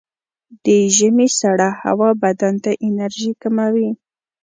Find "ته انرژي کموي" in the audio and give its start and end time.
2.63-3.89